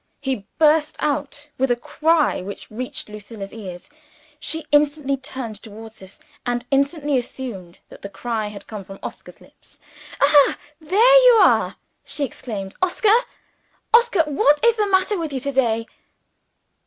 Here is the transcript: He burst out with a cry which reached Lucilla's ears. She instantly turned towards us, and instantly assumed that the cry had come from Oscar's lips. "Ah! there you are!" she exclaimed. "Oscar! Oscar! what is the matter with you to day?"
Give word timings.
He 0.19 0.47
burst 0.57 0.95
out 0.99 1.47
with 1.59 1.69
a 1.69 1.75
cry 1.75 2.41
which 2.41 2.71
reached 2.71 3.07
Lucilla's 3.07 3.53
ears. 3.53 3.87
She 4.39 4.65
instantly 4.71 5.15
turned 5.15 5.57
towards 5.61 6.01
us, 6.01 6.17
and 6.43 6.65
instantly 6.71 7.19
assumed 7.19 7.81
that 7.89 8.01
the 8.01 8.09
cry 8.09 8.47
had 8.47 8.65
come 8.65 8.83
from 8.83 8.97
Oscar's 9.03 9.41
lips. 9.41 9.77
"Ah! 10.19 10.57
there 10.79 11.25
you 11.27 11.33
are!" 11.33 11.75
she 12.03 12.23
exclaimed. 12.25 12.73
"Oscar! 12.81 13.13
Oscar! 13.93 14.23
what 14.25 14.59
is 14.65 14.75
the 14.75 14.87
matter 14.87 15.19
with 15.19 15.31
you 15.31 15.39
to 15.41 15.51
day?" 15.51 15.85